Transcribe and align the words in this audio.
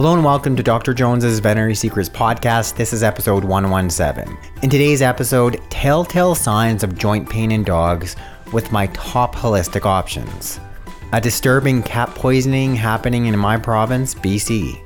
Hello 0.00 0.14
and 0.14 0.24
welcome 0.24 0.56
to 0.56 0.62
Dr. 0.62 0.94
Jones's 0.94 1.40
Veterinary 1.40 1.74
Secrets 1.74 2.08
podcast. 2.08 2.74
This 2.74 2.94
is 2.94 3.02
episode 3.02 3.44
117. 3.44 4.34
In 4.62 4.70
today's 4.70 5.02
episode, 5.02 5.60
telltale 5.68 6.34
signs 6.34 6.82
of 6.82 6.96
joint 6.96 7.28
pain 7.28 7.52
in 7.52 7.64
dogs 7.64 8.16
with 8.50 8.72
my 8.72 8.86
top 8.94 9.34
holistic 9.34 9.84
options. 9.84 10.58
A 11.12 11.20
disturbing 11.20 11.82
cat 11.82 12.08
poisoning 12.14 12.74
happening 12.74 13.26
in 13.26 13.38
my 13.38 13.58
province, 13.58 14.14
BC. 14.14 14.80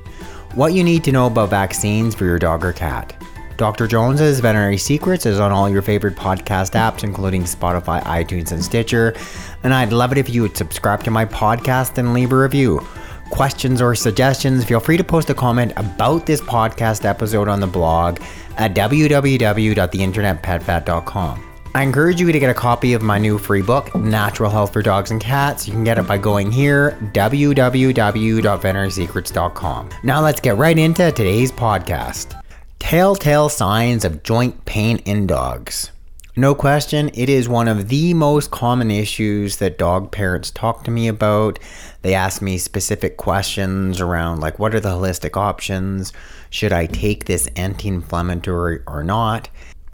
What 0.57 0.73
you 0.73 0.83
need 0.83 1.05
to 1.05 1.13
know 1.13 1.29
about 1.29 1.51
vaccines 1.51 2.17
for 2.17 2.25
your 2.25 2.41
dog 2.41 2.65
or 2.65 2.73
cat. 2.73 3.15
Dr. 3.57 3.87
Jones's 3.87 4.41
Veterinary 4.41 4.79
Secrets 4.79 5.27
is 5.27 5.39
on 5.39 5.53
all 5.53 5.71
your 5.71 5.83
favorite 5.83 6.17
podcast 6.17 6.73
apps, 6.73 7.05
including 7.05 7.45
Spotify, 7.45 8.03
iTunes, 8.03 8.51
and 8.51 8.65
Stitcher. 8.65 9.15
And 9.63 9.73
I'd 9.73 9.93
love 9.93 10.11
it 10.11 10.19
if 10.19 10.29
you 10.29 10.43
would 10.43 10.57
subscribe 10.57 11.05
to 11.05 11.13
my 11.13 11.25
podcast 11.25 11.99
and 11.99 12.15
leave 12.15 12.33
a 12.33 12.37
review 12.37 12.85
questions 13.31 13.81
or 13.81 13.95
suggestions, 13.95 14.65
feel 14.65 14.81
free 14.81 14.97
to 14.97 15.05
post 15.05 15.31
a 15.31 15.35
comment 15.35 15.73
about 15.77 16.27
this 16.27 16.41
podcast 16.41 17.05
episode 17.05 17.47
on 17.49 17.61
the 17.61 17.67
blog 17.67 18.21
at 18.57 18.75
www.theinternetpetvet.com. 18.75 21.51
I 21.77 21.83
encourage 21.83 22.21
you 22.21 22.31
to 22.31 22.39
get 22.39 22.51
a 22.51 22.55
copy 22.55 22.93
of 22.93 23.03
my 23.03 23.19
new 23.19 23.37
free 23.37 23.61
book, 23.61 23.93
Natural 23.97 24.49
Health 24.49 24.73
for 24.73 24.81
Dogs 24.81 25.11
and 25.11 25.21
Cats. 25.21 25.67
You 25.67 25.73
can 25.73 25.83
get 25.83 25.99
it 25.99 26.07
by 26.07 26.19
going 26.19 26.53
here, 26.53 26.97
www.veterinarysecrets.com. 27.13 29.91
Now 30.05 30.21
let's 30.21 30.41
get 30.41 30.57
right 30.57 30.79
into 30.79 31.11
today's 31.11 31.51
podcast. 31.51 32.41
Telltale 32.79 33.49
signs 33.49 34.05
of 34.05 34.23
joint 34.23 34.65
pain 34.67 34.99
in 34.99 35.27
dogs. 35.27 35.91
No 36.37 36.55
question, 36.55 37.11
it 37.15 37.29
is 37.29 37.49
one 37.49 37.67
of 37.67 37.89
the 37.89 38.13
most 38.13 38.51
common 38.51 38.91
issues 38.91 39.57
that 39.57 39.79
dog 39.79 40.13
parents 40.13 40.51
talk 40.51 40.85
to 40.85 40.91
me 40.91 41.09
about. 41.09 41.59
They 42.05 42.13
ask 42.13 42.43
me 42.43 42.59
specific 42.59 43.17
questions 43.17 43.99
around, 43.99 44.41
like, 44.41 44.59
what 44.59 44.75
are 44.75 44.81
the 44.81 44.91
holistic 44.91 45.39
options? 45.39 46.13
Should 46.51 46.71
I 46.71 46.85
take 46.85 47.25
this 47.25 47.47
anti 47.57 47.89
inflammatory 47.89 48.81
or 48.87 49.03
not? 49.03 49.49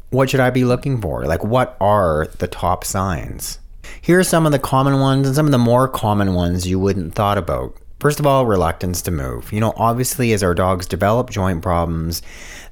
What 0.09 0.29
should 0.29 0.41
I 0.41 0.51
be 0.51 0.65
looking 0.65 1.01
for? 1.01 1.25
Like, 1.25 1.45
what 1.45 1.77
are 1.81 2.27
the 2.39 2.49
top 2.49 2.83
signs? 2.83 3.61
Here 4.01 4.19
are 4.19 4.25
some 4.25 4.45
of 4.45 4.51
the 4.51 4.59
common 4.59 4.99
ones 4.99 5.29
and 5.29 5.37
some 5.37 5.47
of 5.47 5.53
the 5.53 5.59
more 5.59 5.87
common 5.87 6.35
ones 6.35 6.67
you 6.67 6.81
wouldn't 6.81 7.15
thought 7.15 7.39
about. 7.39 7.77
First 8.01 8.19
of 8.19 8.27
all, 8.27 8.45
reluctance 8.45 9.03
to 9.03 9.13
move. 9.13 9.53
You 9.53 9.61
know, 9.61 9.73
obviously, 9.77 10.33
as 10.33 10.43
our 10.43 10.53
dogs 10.53 10.87
develop 10.87 11.31
joint 11.31 11.63
problems, 11.63 12.23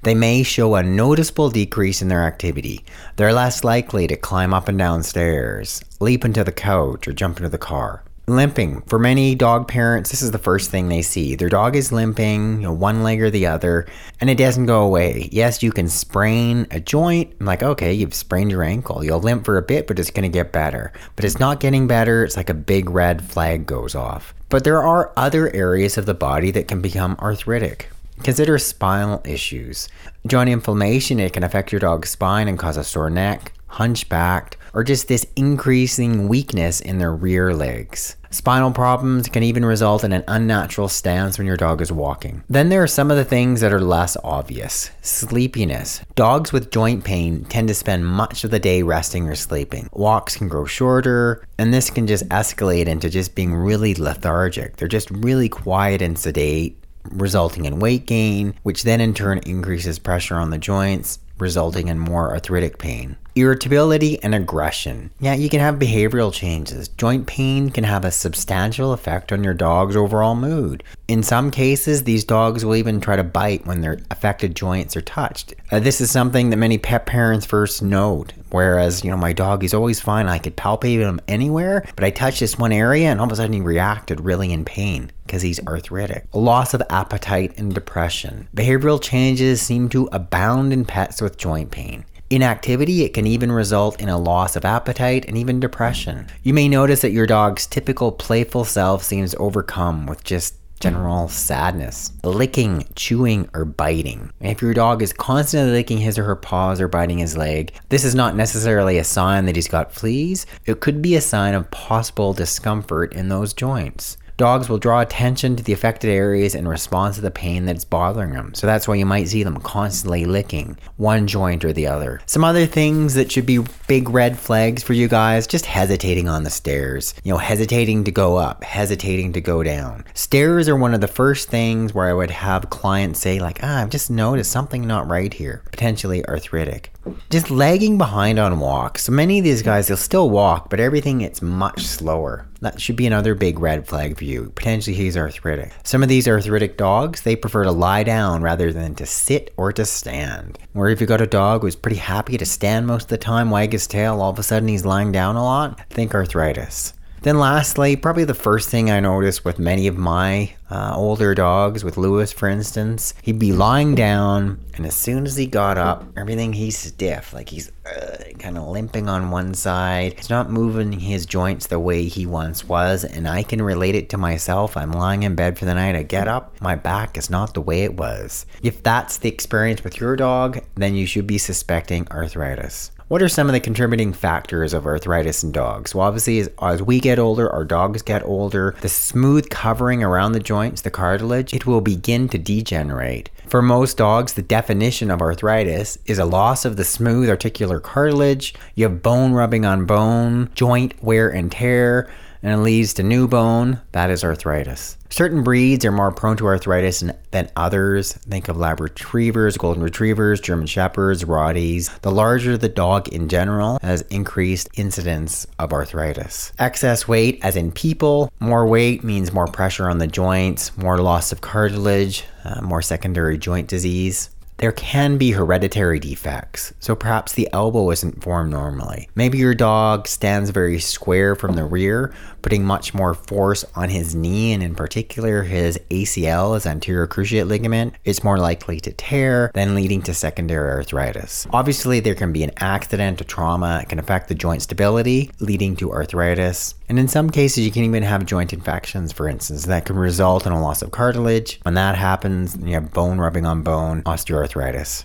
they 0.03 0.17
may 0.17 0.43
show 0.43 0.75
a 0.75 0.83
noticeable 0.83 1.49
decrease 1.49 2.03
in 2.03 2.09
their 2.09 2.25
activity. 2.25 2.85
They're 3.15 3.33
less 3.33 3.63
likely 3.63 4.09
to 4.09 4.17
climb 4.17 4.53
up 4.53 4.67
and 4.67 4.77
down 4.77 5.05
stairs, 5.05 5.81
leap 6.01 6.25
into 6.25 6.43
the 6.43 6.51
couch, 6.51 7.07
or 7.07 7.13
jump 7.13 7.37
into 7.37 7.51
the 7.51 7.57
car. 7.57 8.03
Limping. 8.29 8.83
For 8.83 8.99
many 8.99 9.35
dog 9.35 9.69
parents, 9.69 10.11
this 10.11 10.21
is 10.21 10.33
the 10.33 10.39
first 10.39 10.71
thing 10.71 10.89
they 10.89 11.01
see. 11.01 11.35
Their 11.35 11.49
dog 11.49 11.75
is 11.75 11.91
limping, 11.93 12.57
you 12.57 12.65
know, 12.65 12.75
one 12.75 13.03
leg 13.03 13.23
or 13.23 13.31
the 13.31 13.47
other, 13.47 13.87
and 14.21 14.29
it 14.29 14.37
doesn't 14.37 14.67
go 14.67 14.83
away. 14.83 15.31
Yes, 15.33 15.63
you 15.63 15.73
can 15.73 15.89
sprain 15.89 16.67
a 16.71 16.79
joint. 16.79 17.35
I'm 17.41 17.47
like, 17.47 17.63
okay, 17.63 17.95
you've 17.95 18.13
sprained 18.13 18.51
your 18.51 18.63
ankle. 18.63 19.03
You'll 19.03 19.21
limp 19.21 19.47
for 19.47 19.57
a 19.57 19.63
bit, 19.63 19.87
but 19.87 19.99
it's 19.99 20.11
going 20.11 20.31
to 20.31 20.39
get 20.39 20.53
better. 20.53 20.93
But 21.17 21.25
it's 21.25 21.39
not 21.39 21.59
getting 21.59 21.87
better. 21.87 22.23
It's 22.23 22.37
like 22.37 22.51
a 22.51 22.55
big 22.55 22.91
red 22.91 23.25
flag 23.25 23.65
goes 23.65 23.95
off. 23.95 24.35
But 24.51 24.63
there 24.63 24.83
are 24.83 25.11
other 25.17 25.51
areas 25.57 25.97
of 25.97 26.05
the 26.05 26.13
body 26.13 26.51
that 26.51 26.69
can 26.69 26.83
become 26.83 27.17
arthritic. 27.21 27.89
Consider 28.25 28.59
spinal 28.59 29.23
issues. 29.25 29.89
Joint 30.27 30.51
inflammation, 30.51 31.19
it 31.19 31.33
can 31.33 31.45
affect 31.45 31.73
your 31.73 31.79
dog's 31.79 32.11
spine 32.11 32.47
and 32.47 32.59
cause 32.59 32.77
a 32.77 32.85
sore 32.85 33.09
neck, 33.09 33.55
hunchbacked, 33.69 34.58
or 34.75 34.85
just 34.85 35.09
this 35.09 35.27
increasing 35.37 36.29
weakness 36.29 36.81
in 36.81 36.99
their 36.99 37.15
rear 37.15 37.55
legs. 37.55 38.17
Spinal 38.31 38.73
problems 38.73 39.29
can 39.29 39.43
even 39.43 39.65
result 39.65 40.05
in 40.05 40.13
an 40.13 40.25
unnatural 40.29 40.89
stance 40.89 41.39
when 41.39 41.47
your 41.47 41.57
dog 41.57 41.81
is 41.81 41.91
walking. 41.91 42.45
Then 42.49 42.69
there 42.69 42.83
are 42.83 42.87
some 42.87 43.11
of 43.11 43.17
the 43.17 43.25
things 43.25 43.63
that 43.63 43.73
are 43.73 43.81
less 43.81 44.19
obvious. 44.23 44.91
Sleepiness. 45.01 46.03
Dogs 46.15 46.53
with 46.53 46.71
joint 46.71 47.05
pain 47.05 47.45
tend 47.47 47.69
to 47.69 47.75
spend 47.75 48.07
much 48.07 48.45
of 48.45 48.51
the 48.51 48.59
day 48.59 48.83
resting 48.83 49.27
or 49.29 49.35
sleeping. 49.35 49.89
Walks 49.93 50.37
can 50.37 50.49
grow 50.49 50.67
shorter, 50.67 51.43
and 51.57 51.73
this 51.73 51.89
can 51.89 52.07
just 52.07 52.29
escalate 52.29 52.87
into 52.87 53.09
just 53.09 53.35
being 53.35 53.55
really 53.55 53.95
lethargic. 53.95 54.77
They're 54.77 54.89
just 54.89 55.11
really 55.11 55.49
quiet 55.49 56.03
and 56.03 56.19
sedate, 56.19 56.79
resulting 57.05 57.65
in 57.65 57.81
weight 57.81 58.05
gain, 58.05 58.55
which 58.63 58.83
then 58.83 59.01
in 59.01 59.15
turn 59.15 59.39
increases 59.47 59.99
pressure 59.99 60.37
on 60.37 60.51
the 60.51 60.59
joints, 60.59 61.19
resulting 61.39 61.89
in 61.89 61.99
more 61.99 62.31
arthritic 62.31 62.77
pain. 62.79 63.17
Irritability 63.39 64.21
and 64.25 64.35
aggression. 64.35 65.13
Yeah, 65.21 65.35
you 65.35 65.49
can 65.49 65.61
have 65.61 65.77
behavioral 65.77 66.33
changes. 66.33 66.89
Joint 66.89 67.29
pain 67.29 67.71
can 67.71 67.85
have 67.85 68.05
a 68.05 68.11
substantial 68.11 68.93
effect 68.93 69.31
on 69.31 69.45
your 69.45 69.55
dog's 69.55 69.95
overall 69.95 70.35
mood. 70.35 70.83
In 71.07 71.23
some 71.23 71.53
cases, 71.53 72.03
these 72.03 72.25
dogs 72.25 72.65
will 72.65 72.75
even 72.75 73.01
try 73.01 73.15
to 73.15 73.23
bite 73.23 73.65
when 73.65 73.81
their 73.81 74.01
affected 74.11 74.57
joints 74.57 74.97
are 74.97 75.03
touched. 75.03 75.55
Uh, 75.71 75.79
this 75.79 76.01
is 76.01 76.11
something 76.11 76.51
that 76.51 76.57
many 76.57 76.79
pet 76.79 77.07
parents 77.07 77.47
first 77.47 77.81
note. 77.81 78.33
Whereas, 78.51 79.05
you 79.05 79.11
know, 79.13 79.17
my 79.17 79.33
dog 79.33 79.63
is 79.63 79.73
always 79.73 80.01
fine. 80.01 80.27
I 80.27 80.39
could 80.39 80.57
palpate 80.57 80.99
him 80.99 81.21
anywhere, 81.29 81.87
but 81.95 82.05
I 82.05 82.11
touch 82.11 82.41
this 82.41 82.59
one 82.59 82.73
area 82.73 83.09
and 83.09 83.21
all 83.21 83.27
of 83.27 83.33
a 83.33 83.37
sudden 83.37 83.53
he 83.53 83.61
reacted 83.61 84.21
really 84.21 84.53
in 84.53 84.65
pain 84.65 85.13
because 85.27 85.43
he's 85.43 85.65
arthritic. 85.65 86.27
Loss 86.33 86.75
of 86.75 86.83
appetite 86.91 87.57
and 87.57 87.73
depression. 87.73 88.49
Behavioral 88.57 89.01
changes 89.01 89.63
seem 89.63 89.89
to 89.91 90.09
abound 90.11 90.73
in 90.73 90.85
pets 90.85 91.21
with 91.21 91.37
joint 91.37 91.71
pain. 91.71 92.05
Inactivity, 92.31 93.05
it 93.05 93.15
can 93.15 93.27
even 93.27 93.51
result 93.51 93.99
in 94.01 94.11
a 94.11 94.19
loss 94.19 94.55
of 94.55 94.67
appetite 94.67 95.25
and 95.27 95.39
even 95.39 95.61
depression. 95.61 96.27
You 96.43 96.53
may 96.53 96.69
notice 96.69 97.01
that 97.01 97.13
your 97.13 97.27
dog's 97.27 97.67
typical 97.67 98.13
playful 98.13 98.67
self 98.67 99.03
seems 99.03 99.35
overcome 99.37 100.05
with 100.05 100.25
just 100.25 100.55
general 100.79 101.29
sadness, 101.29 102.13
licking, 102.23 102.87
chewing, 102.95 103.49
or 103.55 103.65
biting. 103.65 104.31
If 104.41 104.61
your 104.61 104.75
dog 104.75 105.03
is 105.03 105.13
constantly 105.13 105.73
licking 105.73 105.99
his 105.99 106.19
or 106.19 106.25
her 106.25 106.37
paws 106.37 106.81
or 106.83 106.87
biting 106.87 107.19
his 107.19 107.37
leg, 107.37 107.73
this 107.89 108.05
is 108.05 108.15
not 108.15 108.37
necessarily 108.37 108.99
a 108.99 109.05
sign 109.05 109.47
that 109.47 109.57
he's 109.57 109.67
got 109.67 109.95
fleas. 109.95 110.45
It 110.67 110.81
could 110.81 111.01
be 111.01 111.17
a 111.17 111.23
sign 111.23 111.55
of 111.55 111.71
possible 111.71 112.35
discomfort 112.35 113.15
in 113.15 113.29
those 113.29 113.55
joints. 113.55 114.19
Dogs 114.39 114.69
will 114.69 114.79
draw 114.79 115.01
attention 115.01 115.57
to 115.57 115.65
the 115.65 115.73
affected 115.73 116.11
areas 116.11 116.55
in 116.55 116.69
response 116.69 117.17
to 117.17 117.21
the 117.21 117.29
pain 117.29 117.67
that's 117.67 117.85
bothering 117.85 118.35
them. 118.35 118.55
So 118.55 118.69
that's 118.69 118.87
why 118.87 118.95
you 118.95 119.05
might 119.05 119.27
see 119.27 119.43
them 119.43 119.59
constantly 119.59 120.27
licking 120.27 120.79
one 120.97 121.27
joint 121.27 121.65
or 121.65 121.73
the 121.73 121.89
other. 121.89 122.21
Some 122.27 122.45
other 122.45 122.65
things 122.65 123.15
that 123.15 123.33
should 123.33 123.47
be 123.47 123.65
big 123.89 124.09
red 124.09 124.39
flags 124.39 124.85
for 124.85 124.93
you 124.93 125.09
guys 125.09 125.49
just 125.49 125.67
hesitating 125.67 126.29
on 126.29 126.45
the 126.45 126.51
stairs. 126.51 127.15
You 127.25 127.33
know, 127.33 127.39
hesitating 127.39 128.05
to 128.05 128.13
go 128.13 128.37
up, 128.37 128.63
hesitating 128.63 129.33
to 129.33 129.41
go 129.41 129.65
down. 129.65 130.05
Stairs 130.15 130.69
are 130.69 130.77
one 130.77 130.95
of 130.95 131.01
the 131.01 131.09
first 131.09 131.49
things 131.49 131.93
where 131.93 132.09
I 132.09 132.13
would 132.13 132.31
have 132.31 132.71
clients 132.71 133.19
say, 133.19 133.41
like, 133.41 133.59
ah, 133.65 133.83
I've 133.83 133.91
just 133.91 134.09
noticed 134.09 134.53
something 134.53 134.87
not 134.87 135.09
right 135.09 135.35
here, 135.35 135.63
potentially 135.73 136.25
arthritic. 136.27 136.93
Just 137.31 137.51
lagging 137.51 137.99
behind 137.99 138.39
on 138.39 138.61
walks. 138.61 139.05
So 139.05 139.13
many 139.13 139.39
of 139.39 139.45
these 139.45 139.63
guys, 139.63 139.89
they'll 139.89 139.97
still 139.97 140.31
walk, 140.31 140.71
but 140.71 140.79
everything 140.79 141.23
it's 141.23 141.43
much 141.43 141.83
slower. 141.85 142.47
That 142.61 142.81
should 142.81 142.97
be 142.97 143.07
another 143.07 143.35
big 143.35 143.61
red 143.61 143.87
flag 143.87 144.19
for 144.19 144.25
you. 144.25 144.51
Potentially 144.57 144.97
he's 144.97 145.17
arthritic. 145.17 145.73
Some 145.85 146.03
of 146.03 146.09
these 146.09 146.27
arthritic 146.27 146.77
dogs, 146.77 147.23
they 147.23 147.37
prefer 147.37 147.63
to 147.65 147.71
lie 147.71 148.03
down 148.03 148.43
rather 148.43 148.73
than 148.73 148.97
to 148.97 149.07
sit 149.07 149.55
or 149.57 149.73
to 149.73 149.85
stand. 149.85 150.59
Where 150.73 150.89
if 150.89 151.01
you 151.01 151.07
got 151.07 151.21
a 151.21 151.27
dog 151.27 151.63
who's 151.63 151.77
pretty 151.77 151.99
happy 151.99 152.37
to 152.37 152.45
stand 152.45 152.87
most 152.87 153.05
of 153.05 153.09
the 153.11 153.19
time, 153.19 153.51
wag 153.51 153.73
his 153.73 153.87
tail, 153.87 154.21
all 154.21 154.31
of 154.31 154.39
a 154.39 154.43
sudden 154.43 154.69
he's 154.69 154.85
lying 154.85 155.13
down 155.13 155.37
a 155.37 155.45
lot, 155.45 155.81
think 155.91 156.15
arthritis. 156.15 156.95
Then, 157.23 157.39
lastly, 157.39 157.97
probably 157.97 158.25
the 158.25 158.35
first 158.35 158.69
thing 158.69 158.91
I 158.91 159.01
noticed 159.01 159.45
with 159.45 159.59
many 159.59 159.87
of 159.87 159.99
my 159.99 160.53
uh, 160.71 160.93
older 160.95 161.35
dogs, 161.35 161.83
with 161.83 161.97
Lewis 161.97 162.33
for 162.33 162.49
instance, 162.49 163.15
he'd 163.23 163.39
be 163.39 163.53
lying 163.53 163.95
down, 163.95 164.61
and 164.75 164.87
as 164.87 164.95
soon 164.95 165.27
as 165.27 165.37
he 165.37 165.47
got 165.47 165.79
up, 165.79 166.05
everything 166.17 166.53
he's 166.53 166.79
stiff, 166.79 167.33
like 167.33 167.49
he's 167.49 167.73
uh, 167.87 168.19
kind 168.39 168.57
of 168.57 168.69
limping 168.69 169.09
on 169.09 169.31
one 169.31 169.55
side. 169.55 170.15
He's 170.15 170.31
not 170.31 170.51
moving 170.51 170.93
his 170.93 171.27
joints 171.27 171.67
the 171.67 171.81
way 171.81 172.05
he 172.05 172.27
once 172.27 172.65
was, 172.65 173.05
and 173.05 173.27
I 173.27 173.43
can 173.43 173.63
relate 173.63 173.95
it 173.95 174.11
to 174.11 174.19
myself. 174.19 174.77
I'm 174.77 174.93
lying 174.93 175.23
in 175.23 175.35
bed 175.35 175.59
for 175.59 175.65
the 175.65 175.75
night, 175.75 175.97
I 175.97 176.03
get 176.03 176.29
up, 176.29 176.61
my 176.61 176.75
back 176.75 177.17
is 177.17 177.31
not 177.31 177.55
the 177.55 177.61
way 177.61 177.83
it 177.83 177.95
was. 177.95 178.47
If 178.63 178.83
that's 178.83 179.19
the 179.19 179.29
experience 179.29 179.83
with 179.83 180.01
your 180.01 180.17
dog, 180.17 180.61
then 180.77 180.95
you 180.95 181.07
should 181.07 181.27
be 181.27 181.39
suspecting 181.39 182.07
arthritis. 182.11 182.91
What 183.09 183.23
are 183.23 183.29
some 183.31 183.47
of 183.47 183.55
the 183.55 183.61
contributing 183.61 184.13
factors 184.13 184.75
of 184.75 184.85
arthritis 184.85 185.43
in 185.43 185.51
dogs? 185.51 185.95
Well, 185.95 186.07
obviously, 186.07 186.41
as, 186.41 186.51
as, 186.61 186.83
we 186.83 187.01
get 187.01 187.19
older, 187.19 187.51
our 187.51 187.65
dogs 187.65 188.03
get 188.03 188.23
older, 188.23 188.77
the 188.83 188.91
smooth 188.91 189.49
covering 189.49 190.03
around 190.03 190.33
the 190.33 190.41
joints, 190.41 190.83
the 190.83 190.91
cartilage, 190.91 191.55
it 191.55 191.65
will 191.65 191.81
begin 191.81 192.29
to 192.29 192.37
degenerate. 192.37 193.31
For 193.47 193.63
most 193.63 193.97
dogs, 193.97 194.35
the 194.35 194.43
definition 194.43 195.11
of 195.11 195.23
arthritis 195.23 195.97
is 196.05 196.19
a 196.19 196.27
loss 196.27 196.67
of 196.67 196.77
the 196.77 196.85
smooth 196.85 197.31
articular 197.31 197.81
cartilage. 197.81 198.53
You 198.75 198.85
have 198.85 199.03
bone 199.03 199.33
rubbing 199.33 199.65
on 199.65 199.87
bone, 199.87 200.51
joint 200.55 201.03
wear 201.03 201.31
and 201.31 201.51
tear, 201.51 202.11
and 202.43 202.53
it 202.53 202.59
leads 202.59 202.95
to 202.95 203.03
new 203.03 203.29
bone. 203.29 203.81
That 203.93 204.11
is 204.11 204.25
arthritis. 204.25 204.97
Certain 205.11 205.43
breeds 205.43 205.85
are 205.85 205.93
more 205.93 206.13
prone 206.13 206.37
to 206.37 206.47
arthritis 206.47 207.03
than 207.31 207.51
others. 207.57 208.13
Think 208.13 208.49
of 208.49 208.57
Lab 208.57 208.81
Retrievers, 208.81 209.57
Golden 209.57 209.83
Retrievers, 209.83 210.41
German 210.41 210.67
Shepherds, 210.67 211.25
Rotties. 211.25 211.99
The 212.01 212.11
larger 212.11 212.59
the 212.59 212.69
dog 212.69 213.09
in 213.09 213.29
general 213.29 213.79
has 213.83 214.03
increased 214.03 214.69
incidence 214.75 215.47
of 215.59 215.73
arthritis. 215.73 216.53
Excess 216.59 217.09
weight, 217.09 217.41
as 217.43 217.57
in 217.57 217.73
people, 217.73 218.31
more 218.39 218.67
weight 218.67 219.03
means 219.03 219.33
more 219.33 219.47
pressure 219.47 219.89
on 219.89 219.99
the 219.99 220.07
joints, 220.07 220.77
more 220.77 220.99
loss 220.99 221.33
of 221.33 221.41
cartilage, 221.41 222.25
uh, 222.45 222.61
more 222.61 222.83
secondary 222.83 223.39
joint 223.39 223.69
disease. 223.69 224.31
There 224.59 224.73
can 224.73 225.19
be 225.19 225.31
hereditary 225.31 226.01
defects, 226.01 226.75
so 226.81 226.97
perhaps 226.97 227.33
the 227.33 227.49
elbow 227.53 227.93
isn't 227.93 228.25
formed 228.25 228.51
normally. 228.51 229.09
Maybe 229.15 229.39
your 229.39 229.55
dog 229.55 230.09
stands 230.09 230.51
very 230.51 230.81
square 230.81 231.37
from 231.37 231.55
the 231.55 231.65
rear, 231.65 232.13
putting 232.43 232.65
much 232.65 232.93
more 232.93 233.15
force 233.15 233.65
on 233.77 233.89
his 233.89 234.17
knee, 234.17 234.53
and 234.53 234.61
in 234.61 234.75
particular 234.75 235.45
his 235.45 235.79
ACL, 235.91 236.55
his 236.55 236.67
anterior 236.67 237.07
cruciate 237.07 237.47
ligament, 237.47 237.95
is 238.05 238.25
more 238.25 238.37
likely 238.37 238.81
to 238.81 238.91
tear, 238.91 239.53
then 239.55 239.77
leading 239.77 240.03
to 240.03 240.13
secondary 240.13 240.71
arthritis. 240.71 241.47
Obviously, 241.53 242.01
there 242.01 242.17
can 242.17 242.33
be 242.33 242.43
an 242.43 242.51
accident, 242.57 243.21
a 243.21 243.25
trauma, 243.25 243.79
it 243.83 243.89
can 243.89 244.01
affect 244.01 244.27
the 244.27 244.35
joint 244.35 244.63
stability, 244.63 245.31
leading 245.39 245.77
to 245.77 245.93
arthritis. 245.93 246.75
And 246.89 246.99
in 246.99 247.07
some 247.07 247.31
cases, 247.31 247.65
you 247.65 247.71
can 247.71 247.85
even 247.85 248.03
have 248.03 248.27
joint 248.27 248.53
infections, 248.53 249.13
for 249.13 249.29
instance, 249.29 249.67
that 249.67 249.85
can 249.85 249.97
result 249.97 250.47
in 250.47 250.53
a 250.53 250.61
loss 250.61 250.83
of 250.83 250.91
cartilage. 250.91 251.61
When 251.63 251.75
that 251.75 251.95
happens, 251.95 252.57
you 252.57 252.75
have 252.75 252.93
bone 252.93 253.19
rubbing 253.19 253.47
on 253.47 253.63
bone, 253.63 254.03
osteoarthritis. 254.03 254.48